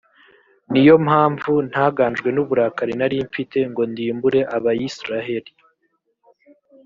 [0.71, 5.51] ni yo mpamvu ntaganjwe n’uburakari nari mfite, ngo ndimbure abayisraheli.